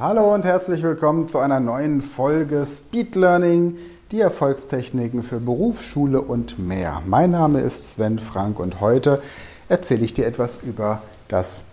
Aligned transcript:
Hallo 0.00 0.32
und 0.32 0.44
herzlich 0.44 0.84
willkommen 0.84 1.26
zu 1.26 1.40
einer 1.40 1.58
neuen 1.58 2.02
Folge 2.02 2.64
Speed 2.64 3.16
Learning, 3.16 3.78
die 4.12 4.20
Erfolgstechniken 4.20 5.24
für 5.24 5.40
Berufsschule 5.40 6.22
und 6.22 6.56
mehr. 6.56 7.02
Mein 7.04 7.32
Name 7.32 7.62
ist 7.62 7.94
Sven 7.94 8.20
Frank 8.20 8.60
und 8.60 8.80
heute 8.80 9.20
erzähle 9.68 10.04
ich 10.04 10.14
dir 10.14 10.28
etwas 10.28 10.60
über 10.62 11.02
das 11.26 11.64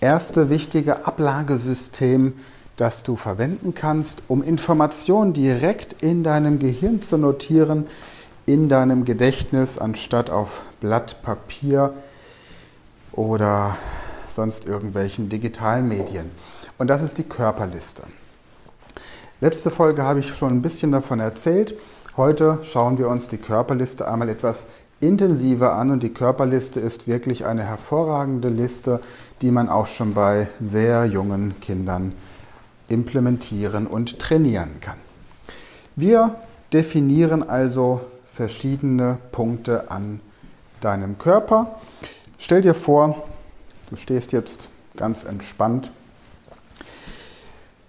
erste 0.00 0.50
wichtige 0.50 1.06
Ablagesystem, 1.06 2.32
das 2.76 3.04
du 3.04 3.14
verwenden 3.14 3.76
kannst, 3.76 4.24
um 4.26 4.42
Informationen 4.42 5.32
direkt 5.32 6.02
in 6.02 6.24
deinem 6.24 6.58
Gehirn 6.58 7.00
zu 7.00 7.16
notieren, 7.16 7.86
in 8.44 8.68
deinem 8.68 9.04
Gedächtnis, 9.04 9.78
anstatt 9.78 10.30
auf 10.30 10.64
Blatt 10.80 11.22
Papier 11.22 11.94
oder 13.12 13.76
sonst 14.34 14.64
irgendwelchen 14.64 15.28
digitalen 15.28 15.86
Medien. 15.86 16.28
Und 16.82 16.88
das 16.88 17.00
ist 17.00 17.16
die 17.16 17.22
Körperliste. 17.22 18.02
Letzte 19.40 19.70
Folge 19.70 20.02
habe 20.02 20.18
ich 20.18 20.34
schon 20.34 20.48
ein 20.48 20.62
bisschen 20.62 20.90
davon 20.90 21.20
erzählt. 21.20 21.76
Heute 22.16 22.58
schauen 22.64 22.98
wir 22.98 23.06
uns 23.06 23.28
die 23.28 23.38
Körperliste 23.38 24.10
einmal 24.10 24.28
etwas 24.28 24.66
intensiver 24.98 25.74
an 25.76 25.92
und 25.92 26.02
die 26.02 26.12
Körperliste 26.12 26.80
ist 26.80 27.06
wirklich 27.06 27.46
eine 27.46 27.62
hervorragende 27.62 28.48
Liste, 28.48 29.00
die 29.42 29.52
man 29.52 29.68
auch 29.68 29.86
schon 29.86 30.12
bei 30.12 30.48
sehr 30.60 31.04
jungen 31.06 31.60
Kindern 31.60 32.16
implementieren 32.88 33.86
und 33.86 34.18
trainieren 34.18 34.80
kann. 34.80 34.98
Wir 35.94 36.34
definieren 36.72 37.48
also 37.48 38.00
verschiedene 38.24 39.18
Punkte 39.30 39.88
an 39.92 40.18
deinem 40.80 41.16
Körper. 41.16 41.76
Stell 42.38 42.62
dir 42.62 42.74
vor, 42.74 43.22
du 43.88 43.94
stehst 43.94 44.32
jetzt 44.32 44.68
ganz 44.96 45.22
entspannt 45.22 45.92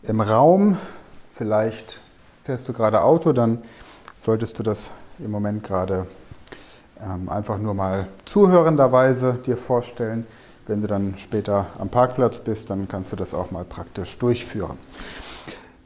im 0.03 0.19
Raum, 0.19 0.77
vielleicht 1.31 1.99
fährst 2.43 2.67
du 2.67 2.73
gerade 2.73 3.03
Auto, 3.03 3.31
dann 3.31 3.59
solltest 4.19 4.59
du 4.59 4.63
das 4.63 4.91
im 5.19 5.31
Moment 5.31 5.63
gerade 5.63 6.07
ähm, 7.01 7.29
einfach 7.29 7.57
nur 7.57 7.73
mal 7.73 8.07
zuhörenderweise 8.25 9.39
dir 9.45 9.55
vorstellen. 9.55 10.27
Wenn 10.67 10.81
du 10.81 10.87
dann 10.87 11.15
später 11.17 11.67
am 11.77 11.89
Parkplatz 11.89 12.39
bist, 12.39 12.69
dann 12.69 12.87
kannst 12.87 13.11
du 13.11 13.15
das 13.15 13.33
auch 13.33 13.51
mal 13.51 13.65
praktisch 13.65 14.17
durchführen. 14.17 14.77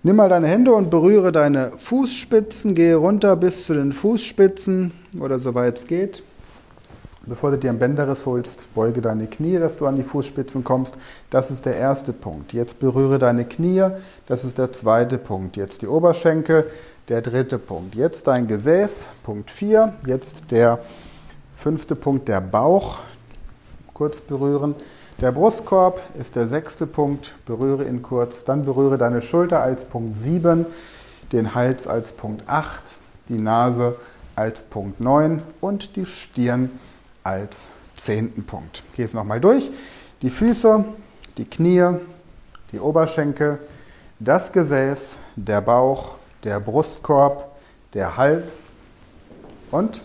Nimm 0.03 0.15
mal 0.15 0.29
deine 0.29 0.47
Hände 0.47 0.71
und 0.73 0.89
berühre 0.89 1.31
deine 1.31 1.71
Fußspitzen, 1.71 2.75
gehe 2.75 2.95
runter 2.95 3.35
bis 3.35 3.65
zu 3.65 3.73
den 3.73 3.91
Fußspitzen 3.91 4.93
oder 5.19 5.39
soweit 5.39 5.77
es 5.77 5.85
geht. 5.85 6.23
Bevor 7.27 7.51
du 7.51 7.57
dir 7.57 7.71
ein 7.71 7.77
Bänderriss 7.77 8.25
holst, 8.25 8.73
beuge 8.73 9.01
deine 9.01 9.27
Knie, 9.27 9.57
dass 9.57 9.75
du 9.75 9.85
an 9.85 9.97
die 9.97 10.03
Fußspitzen 10.03 10.63
kommst. 10.63 10.97
Das 11.29 11.51
ist 11.51 11.65
der 11.65 11.75
erste 11.75 12.13
Punkt. 12.13 12.53
Jetzt 12.53 12.79
berühre 12.79 13.19
deine 13.19 13.43
Knie. 13.43 13.83
Das 14.27 14.45
ist 14.45 14.57
der 14.57 14.71
zweite 14.71 15.17
Punkt. 15.17 15.57
Jetzt 15.57 15.81
die 15.81 15.87
Oberschenkel. 15.87 16.71
Der 17.09 17.21
dritte 17.21 17.59
Punkt. 17.59 17.95
Jetzt 17.95 18.27
dein 18.27 18.47
Gesäß. 18.47 19.07
Punkt 19.23 19.51
4. 19.51 19.93
Jetzt 20.05 20.51
der 20.51 20.79
fünfte 21.53 21.97
Punkt, 21.97 22.29
der 22.29 22.39
Bauch. 22.39 22.99
Kurz 23.93 24.21
berühren. 24.21 24.73
Der 25.19 25.33
Brustkorb 25.33 25.99
ist 26.17 26.37
der 26.37 26.47
sechste 26.47 26.87
Punkt. 26.87 27.35
Berühre 27.45 27.83
ihn 27.89 28.03
kurz. 28.03 28.45
Dann 28.45 28.61
berühre 28.61 28.97
deine 28.97 29.21
Schulter 29.21 29.61
als 29.61 29.83
Punkt 29.83 30.15
7. 30.15 30.65
Den 31.33 31.53
Hals 31.53 31.87
als 31.87 32.13
Punkt 32.13 32.43
8. 32.47 32.95
Die 33.27 33.37
Nase 33.37 33.97
als 34.37 34.63
Punkt 34.63 35.01
9 35.01 35.41
und 35.59 35.97
die 35.97 36.05
Stirn 36.05 36.69
zehnten 37.95 38.45
Punkt. 38.45 38.83
Gehe 38.95 39.05
es 39.05 39.13
nochmal 39.13 39.39
durch. 39.39 39.69
Die 40.21 40.29
Füße, 40.29 40.85
die 41.37 41.45
Knie, 41.45 41.97
die 42.71 42.79
Oberschenkel, 42.79 43.59
das 44.19 44.51
Gesäß, 44.51 45.17
der 45.35 45.61
Bauch, 45.61 46.15
der 46.43 46.59
Brustkorb, 46.59 47.55
der 47.93 48.17
Hals 48.17 48.69
und 49.71 50.01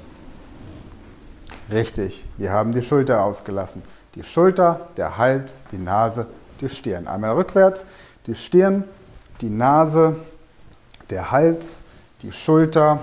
richtig, 1.71 2.25
wir 2.37 2.53
haben 2.53 2.73
die 2.73 2.83
Schulter 2.83 3.25
ausgelassen. 3.25 3.83
Die 4.15 4.25
Schulter, 4.25 4.89
der 4.97 5.17
Hals, 5.17 5.65
die 5.73 5.79
Nase, 5.79 6.27
die 6.61 6.69
Stirn. 6.69 7.07
Einmal 7.07 7.33
rückwärts, 7.33 7.87
die 8.27 8.35
Stirn, 8.35 8.85
die 9.41 9.49
Nase, 9.49 10.17
der 11.09 11.31
Hals, 11.31 11.83
die 12.21 12.33
Schulter, 12.33 13.01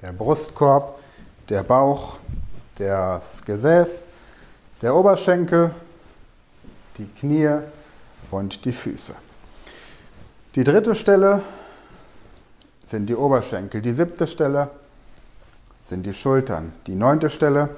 der 0.00 0.12
Brustkorb, 0.12 1.00
der 1.48 1.62
Bauch, 1.62 2.18
das 2.76 3.42
Gesäß, 3.44 4.04
der 4.82 4.94
Oberschenkel, 4.94 5.70
die 6.98 7.06
Knie 7.06 7.50
und 8.30 8.64
die 8.64 8.72
Füße. 8.72 9.14
Die 10.54 10.64
dritte 10.64 10.94
Stelle 10.94 11.42
sind 12.86 13.06
die 13.06 13.16
Oberschenkel. 13.16 13.80
Die 13.80 13.92
siebte 13.92 14.26
Stelle 14.26 14.70
sind 15.82 16.06
die 16.06 16.14
Schultern. 16.14 16.72
Die 16.86 16.94
neunte 16.94 17.30
Stelle 17.30 17.70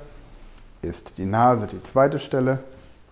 ist 0.82 1.18
die 1.18 1.24
Nase. 1.24 1.66
Die 1.66 1.82
zweite 1.82 2.18
Stelle 2.18 2.58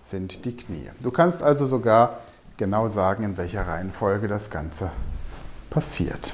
sind 0.03 0.45
die 0.45 0.57
Knie. 0.57 0.91
Du 1.01 1.11
kannst 1.11 1.43
also 1.43 1.67
sogar 1.67 2.19
genau 2.57 2.89
sagen, 2.89 3.25
in 3.25 3.37
welcher 3.37 3.67
Reihenfolge 3.67 4.29
das 4.29 4.51
Ganze 4.51 4.91
passiert. 5.71 6.33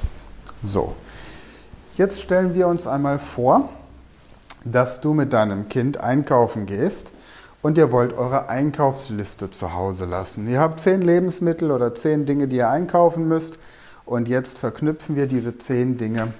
So, 0.63 0.95
jetzt 1.97 2.21
stellen 2.21 2.53
wir 2.53 2.67
uns 2.67 2.85
einmal 2.85 3.17
vor, 3.17 3.69
dass 4.63 5.01
du 5.01 5.13
mit 5.13 5.33
deinem 5.33 5.69
Kind 5.69 5.97
einkaufen 5.97 6.65
gehst 6.65 7.13
und 7.61 7.77
ihr 7.77 7.91
wollt 7.91 8.13
eure 8.13 8.49
Einkaufsliste 8.49 9.49
zu 9.49 9.73
Hause 9.73 10.05
lassen. 10.05 10.47
Ihr 10.47 10.59
habt 10.59 10.79
zehn 10.79 11.01
Lebensmittel 11.01 11.71
oder 11.71 11.93
zehn 11.95 12.25
Dinge, 12.25 12.47
die 12.47 12.57
ihr 12.57 12.69
einkaufen 12.69 13.27
müsst 13.27 13.59
und 14.05 14.27
jetzt 14.27 14.57
verknüpfen 14.57 15.15
wir 15.15 15.27
diese 15.27 15.57
zehn 15.57 15.97
Dinge 15.97 16.33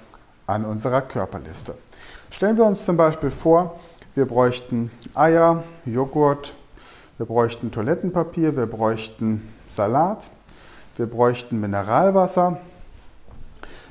an 0.48 0.66
unserer 0.66 1.02
Körperliste. 1.02 1.76
Stellen 2.30 2.58
wir 2.58 2.66
uns 2.66 2.86
zum 2.86 2.98
Beispiel 2.98 3.32
vor, 3.32 3.80
wir 4.16 4.26
bräuchten 4.26 4.92
Eier, 5.14 5.64
Joghurt, 5.86 6.54
wir 7.18 7.26
bräuchten 7.26 7.72
Toilettenpapier, 7.72 8.58
wir 8.58 8.66
bräuchten 8.66 9.48
Salat, 9.76 10.30
wir 10.98 11.06
bräuchten 11.06 11.60
Mineralwasser, 11.60 12.58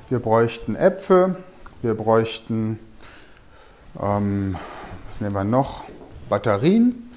wir 0.09 0.19
bräuchten 0.19 0.75
Äpfel, 0.75 1.35
wir 1.81 1.95
bräuchten 1.95 2.77
ähm, 3.99 4.55
was 5.09 5.21
nehmen 5.21 5.33
wir 5.33 5.43
noch? 5.43 5.83
Batterien. 6.29 7.11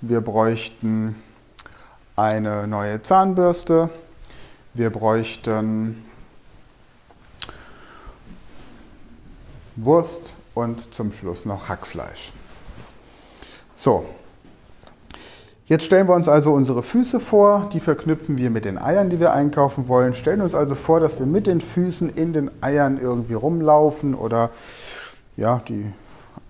Wir 0.00 0.20
bräuchten 0.20 1.14
eine 2.16 2.66
neue 2.66 3.02
Zahnbürste. 3.02 3.88
Wir 4.74 4.90
bräuchten 4.90 6.04
Wurst 9.76 10.20
und 10.54 10.94
zum 10.94 11.12
Schluss 11.12 11.44
noch 11.44 11.68
Hackfleisch. 11.68 12.32
So, 13.76 14.04
jetzt 15.66 15.84
stellen 15.84 16.08
wir 16.08 16.14
uns 16.14 16.28
also 16.28 16.52
unsere 16.52 16.82
Füße 16.82 17.20
vor, 17.20 17.70
die 17.72 17.80
verknüpfen 17.80 18.38
wir 18.38 18.50
mit 18.50 18.64
den 18.64 18.78
Eiern, 18.78 19.08
die 19.08 19.18
wir 19.18 19.32
einkaufen 19.32 19.88
wollen. 19.88 20.14
Stellen 20.14 20.40
uns 20.40 20.54
also 20.54 20.74
vor, 20.74 21.00
dass 21.00 21.18
wir 21.18 21.26
mit 21.26 21.46
den 21.46 21.60
Füßen 21.60 22.10
in 22.10 22.32
den 22.32 22.50
Eiern 22.62 23.00
irgendwie 23.00 23.34
rumlaufen 23.34 24.14
oder 24.14 24.50
ja, 25.36 25.62
die 25.66 25.92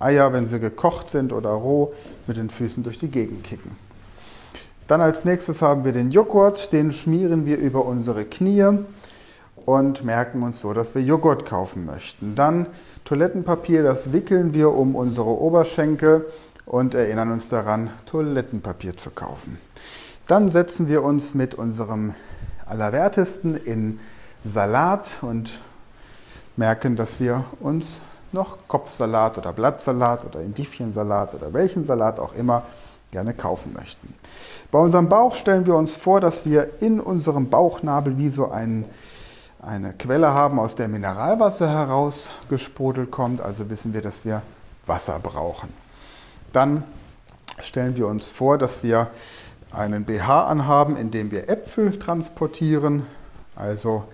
Eier, 0.02 0.32
wenn 0.32 0.48
sie 0.48 0.60
gekocht 0.60 1.10
sind 1.10 1.32
oder 1.32 1.50
roh, 1.50 1.92
mit 2.26 2.36
den 2.36 2.50
Füßen 2.50 2.82
durch 2.82 2.98
die 2.98 3.08
Gegend 3.08 3.44
kicken. 3.44 3.76
Dann 4.88 5.00
als 5.00 5.24
nächstes 5.24 5.62
haben 5.62 5.84
wir 5.84 5.92
den 5.92 6.10
Joghurt, 6.10 6.72
den 6.72 6.92
schmieren 6.92 7.46
wir 7.46 7.56
über 7.58 7.86
unsere 7.86 8.24
Knie 8.24 8.78
und 9.64 10.04
merken 10.04 10.42
uns 10.42 10.60
so, 10.60 10.72
dass 10.72 10.94
wir 10.94 11.02
Joghurt 11.02 11.46
kaufen 11.46 11.86
möchten. 11.86 12.34
Dann 12.34 12.66
Toilettenpapier, 13.04 13.82
das 13.82 14.12
wickeln 14.12 14.54
wir 14.54 14.72
um 14.72 14.94
unsere 14.94 15.30
Oberschenkel 15.30 16.26
und 16.66 16.94
erinnern 16.94 17.32
uns 17.32 17.48
daran, 17.48 17.90
Toilettenpapier 18.06 18.96
zu 18.96 19.10
kaufen. 19.10 19.58
Dann 20.26 20.50
setzen 20.50 20.88
wir 20.88 21.02
uns 21.02 21.34
mit 21.34 21.54
unserem 21.54 22.14
Allerwertesten 22.66 23.56
in 23.56 23.98
Salat 24.44 25.18
und 25.20 25.60
merken, 26.56 26.96
dass 26.96 27.20
wir 27.20 27.44
uns 27.60 28.00
noch 28.32 28.58
Kopfsalat 28.68 29.38
oder 29.38 29.52
Blattsalat 29.52 30.24
oder 30.24 30.40
Indifiensalat 30.40 31.34
oder 31.34 31.52
welchen 31.52 31.84
Salat 31.84 32.18
auch 32.20 32.34
immer 32.34 32.62
gerne 33.10 33.34
kaufen 33.34 33.72
möchten. 33.74 34.14
Bei 34.70 34.78
unserem 34.78 35.08
Bauch 35.08 35.34
stellen 35.34 35.66
wir 35.66 35.74
uns 35.74 35.96
vor, 35.96 36.20
dass 36.20 36.44
wir 36.46 36.80
in 36.80 36.98
unserem 36.98 37.50
Bauchnabel 37.50 38.16
wie 38.16 38.30
so 38.30 38.50
ein, 38.50 38.86
eine 39.60 39.92
Quelle 39.92 40.32
haben, 40.32 40.58
aus 40.58 40.74
der 40.74 40.88
Mineralwasser 40.88 41.68
herausgesprudelt 41.68 43.10
kommt. 43.10 43.40
Also 43.40 43.68
wissen 43.68 43.92
wir, 43.92 44.00
dass 44.00 44.24
wir 44.24 44.42
Wasser 44.86 45.18
brauchen. 45.20 45.68
Dann 46.52 46.84
stellen 47.60 47.96
wir 47.96 48.06
uns 48.06 48.28
vor, 48.28 48.58
dass 48.58 48.82
wir 48.82 49.08
einen 49.70 50.04
BH 50.04 50.46
anhaben, 50.46 50.96
in 50.96 51.10
dem 51.10 51.30
wir 51.30 51.48
Äpfel 51.48 51.98
transportieren. 51.98 53.06
Also 53.56 54.04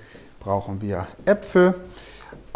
brauchen 0.41 0.81
wir 0.81 1.07
Äpfel. 1.25 1.75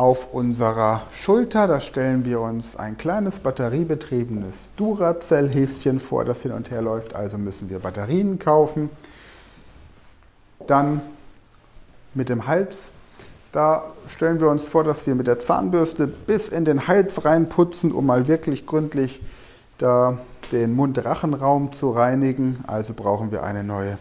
Auf 0.02 0.34
unserer 0.34 1.04
Schulter, 1.14 1.68
da 1.68 1.78
stellen 1.78 2.24
wir 2.24 2.40
uns 2.40 2.74
ein 2.74 2.98
kleines 2.98 3.38
batteriebetriebenes 3.38 4.72
Duracell-Häschen 4.74 6.00
vor, 6.00 6.24
das 6.24 6.42
hin 6.42 6.50
und 6.50 6.72
her 6.72 6.82
läuft. 6.82 7.14
Also 7.14 7.38
müssen 7.38 7.70
wir 7.70 7.78
Batterien 7.78 8.40
kaufen. 8.40 8.90
Dann 10.66 11.02
mit 12.14 12.30
dem 12.30 12.48
Hals. 12.48 12.90
Da 13.52 13.84
stellen 14.08 14.40
wir 14.40 14.48
uns 14.48 14.64
vor, 14.64 14.82
dass 14.82 15.06
wir 15.06 15.14
mit 15.14 15.28
der 15.28 15.38
Zahnbürste 15.38 16.08
bis 16.08 16.48
in 16.48 16.64
den 16.64 16.88
Hals 16.88 17.24
reinputzen, 17.24 17.92
um 17.92 18.04
mal 18.04 18.26
wirklich 18.26 18.66
gründlich 18.66 19.22
da 19.78 20.18
den 20.50 20.74
Mund-Rachenraum 20.74 21.72
zu 21.72 21.90
reinigen. 21.92 22.64
Also 22.66 22.92
brauchen 22.92 23.30
wir 23.30 23.44
eine 23.44 23.62
neue 23.62 23.98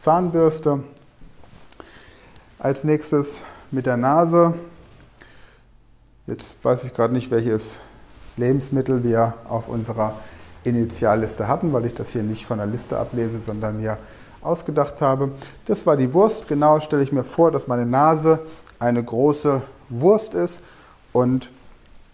Zahnbürste. 0.00 0.82
Als 2.58 2.82
nächstes 2.82 3.42
mit 3.70 3.86
der 3.86 3.96
Nase. 3.96 4.54
Jetzt 6.26 6.64
weiß 6.64 6.84
ich 6.84 6.94
gerade 6.94 7.12
nicht, 7.12 7.30
welches 7.30 7.78
Lebensmittel 8.38 9.04
wir 9.04 9.34
auf 9.46 9.68
unserer 9.68 10.14
Initialliste 10.62 11.48
hatten, 11.48 11.74
weil 11.74 11.84
ich 11.84 11.92
das 11.92 12.10
hier 12.10 12.22
nicht 12.22 12.46
von 12.46 12.56
der 12.56 12.66
Liste 12.66 12.98
ablese, 12.98 13.40
sondern 13.40 13.78
mir 13.78 13.98
ausgedacht 14.40 15.02
habe. 15.02 15.32
Das 15.66 15.84
war 15.84 15.98
die 15.98 16.14
Wurst. 16.14 16.48
Genau 16.48 16.80
stelle 16.80 17.02
ich 17.02 17.12
mir 17.12 17.24
vor, 17.24 17.50
dass 17.50 17.66
meine 17.66 17.84
Nase 17.84 18.40
eine 18.78 19.04
große 19.04 19.60
Wurst 19.90 20.32
ist 20.32 20.62
und 21.12 21.50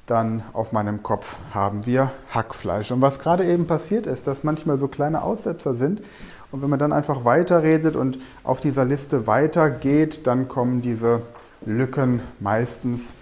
dann 0.07 0.43
auf 0.55 0.73
meinem 0.73 1.05
Kopf 1.05 1.37
haben 1.55 1.87
wir 1.87 2.11
Hackfleisch. 2.35 2.91
Und 2.91 3.01
was 3.03 3.21
gerade 3.21 3.45
eben 3.45 3.69
passiert 3.69 4.09
ist, 4.09 4.27
dass 4.27 4.43
manchmal 4.43 4.77
so 4.79 4.89
kleine 4.89 5.23
Aussetzer 5.23 5.77
sind. 5.77 6.03
Und 6.51 6.63
wenn 6.63 6.71
man 6.71 6.81
dann 6.81 6.93
einfach 6.93 7.25
weiterredet 7.25 7.95
und 7.95 8.19
auf 8.43 8.61
dieser 8.61 8.85
Liste 8.85 9.29
weitergeht, 9.29 10.27
dann 10.27 10.49
kommen 10.49 10.83
diese 10.83 11.23
Lücken 11.65 12.23
meistens 12.41 13.15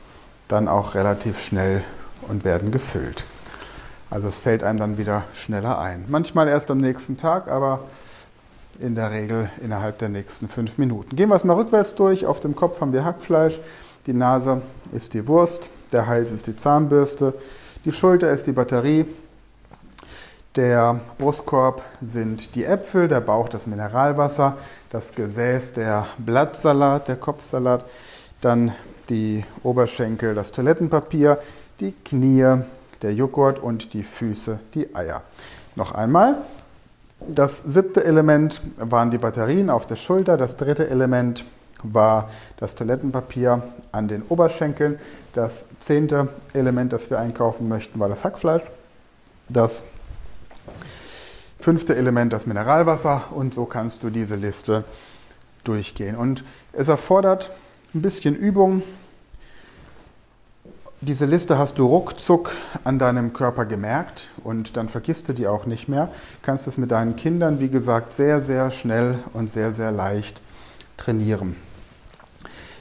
dann 0.49 0.69
auch 0.69 0.95
relativ 0.95 1.41
schnell 1.41 1.85
und 2.29 2.45
werden 2.45 2.71
gefüllt. 2.71 3.25
Also 4.11 4.29
es 4.29 4.39
fällt 4.39 4.63
einem 4.63 4.79
dann 4.79 4.99
wieder 4.99 5.25
schneller 5.35 5.79
ein. 5.79 6.07
Manchmal 6.09 6.49
erst 6.49 6.71
am 6.71 6.79
nächsten 6.79 7.17
Tag, 7.17 7.49
aber 7.49 7.81
in 8.81 8.95
der 8.95 9.11
Regel 9.11 9.51
innerhalb 9.63 9.99
der 9.99 10.09
nächsten 10.09 10.49
fünf 10.49 10.79
Minuten. 10.79 11.17
Gehen 11.17 11.29
wir 11.29 11.37
es 11.37 11.45
mal 11.45 11.55
rückwärts 11.55 11.95
durch. 11.95 12.27
Auf 12.27 12.41
dem 12.41 12.57
Kopf 12.57 12.81
haben 12.81 12.93
wir 12.93 13.05
Hackfleisch, 13.05 13.61
die 14.07 14.13
Nase 14.15 14.63
ist 14.93 15.15
die 15.15 15.27
Wurst, 15.27 15.71
der 15.93 16.07
Hals 16.07 16.31
ist 16.31 16.47
die 16.47 16.57
Zahnbürste, 16.57 17.35
die 17.85 17.93
Schulter 17.93 18.31
ist 18.31 18.47
die 18.47 18.53
Batterie, 18.53 19.05
der 20.57 21.01
Brustkorb 21.19 21.83
sind 22.01 22.55
die 22.55 22.65
Äpfel, 22.65 23.09
der 23.09 23.21
Bauch 23.21 23.49
das 23.49 23.67
Mineralwasser, 23.67 24.57
das 24.91 25.13
Gesäß 25.13 25.75
der 25.75 26.07
Blattsalat, 26.19 27.09
der 27.09 27.17
Kopfsalat, 27.17 27.85
dann 28.41 28.73
die 29.09 29.45
Oberschenkel 29.63 30.35
das 30.35 30.53
Toilettenpapier, 30.53 31.39
die 31.81 31.93
Knie 31.93 32.63
der 33.03 33.15
Joghurt 33.15 33.59
und 33.59 33.95
die 33.95 34.03
Füße 34.03 34.59
die 34.75 34.95
Eier. 34.95 35.23
Noch 35.77 35.93
einmal, 35.93 36.39
das 37.27 37.59
siebte 37.59 38.05
Element 38.05 38.63
waren 38.77 39.11
die 39.11 39.19
Batterien 39.19 39.71
auf 39.71 39.87
der 39.87 39.97
Schulter. 39.97 40.37
Das 40.37 40.57
dritte 40.57 40.89
Element 40.89 41.45
war 41.83 42.29
das 42.57 42.75
Toilettenpapier 42.75 43.63
an 43.93 44.09
den 44.09 44.23
Oberschenkeln. 44.29 44.99
Das 45.33 45.65
zehnte 45.81 46.29
Element, 46.55 46.93
das 46.93 47.11
wir 47.11 47.19
einkaufen 47.19 47.69
möchten, 47.69 47.99
war 48.01 48.09
das 48.09 48.25
Hackfleisch. 48.25 48.63
Das 49.49 49.83
fünfte 51.61 51.97
Element 51.97 52.33
das 52.33 52.47
Mineralwasser. 52.47 53.25
Und 53.33 53.55
so 53.55 53.65
kannst 53.65 54.03
du 54.03 54.11
diese 54.11 54.37
Liste 54.37 54.85
durchgehen. 55.65 56.17
Und 56.17 56.45
es 56.73 56.89
erfordert 56.89 57.51
ein 57.95 58.03
bisschen 58.03 58.37
Übung, 58.37 58.83
diese 61.01 61.27
Liste 61.27 61.59
hast 61.59 61.79
du 61.79 61.87
ruckzuck 61.87 62.51
an 62.83 62.99
deinem 62.99 63.33
Körper 63.33 63.67
gemerkt 63.67 64.29
und 64.43 64.77
dann 64.77 64.89
vergisst 64.89 65.29
du 65.29 65.33
die 65.33 65.47
auch 65.47 65.65
nicht 65.65 65.89
mehr. 65.89 66.11
Kannst 66.43 66.67
es 66.67 66.77
mit 66.77 66.91
deinen 66.91 67.15
Kindern, 67.15 67.61
wie 67.61 67.71
gesagt, 67.71 68.13
sehr, 68.13 68.43
sehr 68.43 68.73
schnell 68.73 69.21
und 69.33 69.49
sehr, 69.49 69.73
sehr 69.73 69.93
leicht 69.93 70.43
trainieren. 70.97 71.55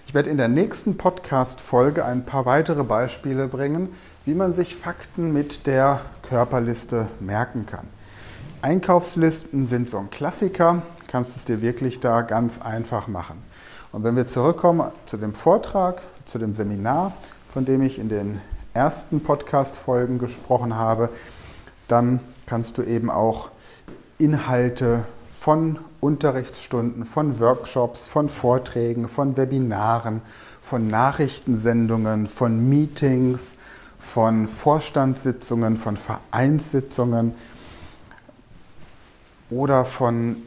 Ich 0.07 0.15
werde 0.15 0.31
in 0.31 0.37
der 0.37 0.47
nächsten 0.47 0.97
Podcast-Folge 0.97 2.03
ein 2.05 2.25
paar 2.25 2.47
weitere 2.47 2.83
Beispiele 2.83 3.47
bringen, 3.47 3.89
wie 4.25 4.33
man 4.33 4.55
sich 4.55 4.75
Fakten 4.75 5.31
mit 5.31 5.67
der 5.67 6.01
Körperliste 6.23 7.09
merken 7.19 7.67
kann. 7.67 7.87
Einkaufslisten 8.63 9.67
sind 9.67 9.91
so 9.91 9.99
ein 9.99 10.09
Klassiker, 10.09 10.81
kannst 11.07 11.37
es 11.37 11.45
dir 11.45 11.61
wirklich 11.61 11.99
da 11.99 12.23
ganz 12.23 12.59
einfach 12.59 13.07
machen. 13.07 13.43
Und 13.91 14.03
wenn 14.03 14.15
wir 14.15 14.27
zurückkommen 14.27 14.91
zu 15.05 15.17
dem 15.17 15.33
Vortrag, 15.33 16.01
zu 16.27 16.37
dem 16.37 16.53
Seminar, 16.53 17.13
von 17.45 17.63
dem 17.63 17.81
ich 17.81 17.99
in 17.99 18.09
den 18.09 18.41
ersten 18.73 19.21
Podcast-Folgen 19.21 20.19
gesprochen 20.19 20.75
habe, 20.75 21.09
dann 21.87 22.19
kannst 22.45 22.77
du 22.77 22.83
eben 22.83 23.09
auch 23.09 23.49
Inhalte 24.17 25.05
von 25.29 25.79
Unterrichtsstunden, 26.01 27.05
von 27.05 27.39
Workshops, 27.39 28.07
von 28.07 28.29
Vorträgen, 28.29 29.07
von 29.07 29.37
Webinaren, 29.37 30.21
von 30.61 30.87
Nachrichtensendungen, 30.87 32.27
von 32.27 32.67
Meetings, 32.69 33.55
von 33.99 34.47
Vorstandssitzungen, 34.47 35.77
von 35.77 35.97
Vereinssitzungen 35.97 37.33
oder 39.49 39.85
von 39.85 40.37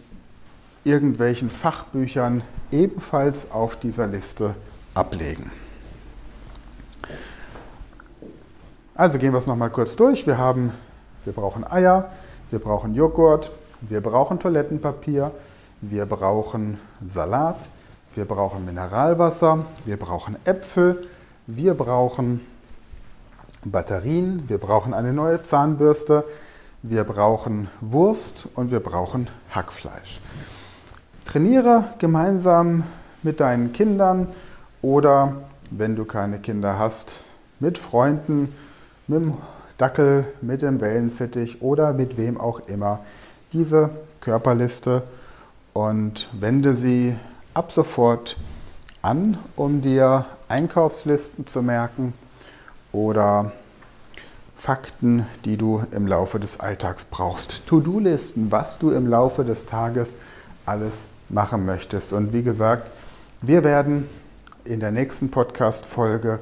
irgendwelchen 0.84 1.50
Fachbüchern 1.50 2.42
ebenfalls 2.70 3.50
auf 3.50 3.76
dieser 3.76 4.06
Liste 4.06 4.54
ablegen. 4.94 5.50
Also 8.94 9.18
gehen 9.18 9.32
wir 9.32 9.38
es 9.38 9.46
nochmal 9.46 9.70
kurz 9.70 9.96
durch. 9.96 10.26
Wir 10.26 10.38
haben, 10.38 10.72
wir 11.24 11.32
brauchen 11.32 11.64
Eier, 11.70 12.10
wir 12.50 12.58
brauchen 12.58 12.94
Joghurt, 12.94 13.50
wir 13.80 14.02
brauchen 14.02 14.38
Toilettenpapier, 14.38 15.32
wir 15.80 16.06
brauchen 16.06 16.78
Salat, 17.06 17.68
wir 18.14 18.26
brauchen 18.26 18.64
Mineralwasser, 18.66 19.64
wir 19.86 19.96
brauchen 19.96 20.36
Äpfel, 20.44 21.08
wir 21.46 21.74
brauchen 21.74 22.40
Batterien, 23.64 24.48
wir 24.48 24.58
brauchen 24.58 24.92
eine 24.92 25.12
neue 25.12 25.42
Zahnbürste, 25.42 26.24
wir 26.82 27.04
brauchen 27.04 27.68
Wurst 27.80 28.48
und 28.54 28.70
wir 28.70 28.80
brauchen 28.80 29.28
Hackfleisch. 29.50 30.20
Trainiere 31.30 31.84
gemeinsam 31.98 32.82
mit 33.22 33.38
deinen 33.38 33.72
Kindern 33.72 34.26
oder, 34.82 35.36
wenn 35.70 35.94
du 35.94 36.04
keine 36.04 36.40
Kinder 36.40 36.76
hast, 36.76 37.20
mit 37.60 37.78
Freunden, 37.78 38.52
mit 39.06 39.24
dem 39.24 39.34
Dackel, 39.78 40.24
mit 40.40 40.62
dem 40.62 40.80
Wellensittich 40.80 41.62
oder 41.62 41.92
mit 41.92 42.18
wem 42.18 42.40
auch 42.40 42.58
immer 42.66 42.98
diese 43.52 43.90
Körperliste 44.20 45.04
und 45.72 46.28
wende 46.32 46.74
sie 46.74 47.14
ab 47.54 47.70
sofort 47.70 48.36
an, 49.00 49.38
um 49.54 49.82
dir 49.82 50.26
Einkaufslisten 50.48 51.46
zu 51.46 51.62
merken 51.62 52.12
oder 52.90 53.52
Fakten, 54.56 55.26
die 55.44 55.56
du 55.56 55.84
im 55.92 56.08
Laufe 56.08 56.40
des 56.40 56.58
Alltags 56.58 57.04
brauchst. 57.04 57.68
To-Do-Listen, 57.68 58.50
was 58.50 58.80
du 58.80 58.90
im 58.90 59.06
Laufe 59.06 59.44
des 59.44 59.66
Tages 59.66 60.16
alles 60.66 61.06
machen 61.30 61.64
möchtest. 61.64 62.12
Und 62.12 62.32
wie 62.32 62.42
gesagt, 62.42 62.90
wir 63.40 63.64
werden 63.64 64.08
in 64.64 64.80
der 64.80 64.90
nächsten 64.90 65.30
Podcast-Folge 65.30 66.40